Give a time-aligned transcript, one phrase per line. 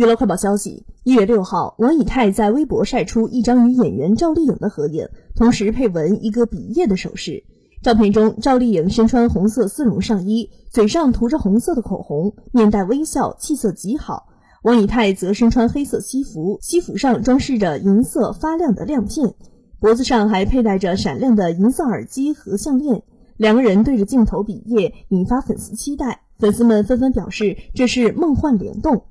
[0.00, 7.44] 娱乐快报消息一月六号王以太在微博晒出一张与演员赵丽颖的合影同时配文一个比耶的手势。
[7.82, 14.28] 照片中赵丽颖身穿红色丝绒上衣嘴上涂着红色的口红面带微笑气色极好。
[14.62, 19.34] 王以太则身穿黑色西服西服上装饰着银色发亮的亮片
[19.80, 23.02] 脖子上还佩戴着闪亮的银色耳机和项链。
[23.36, 26.22] 两个人对着镜头比耶引发粉丝期待。
[26.40, 29.04] 粉丝们纷纷表示这是梦幻联动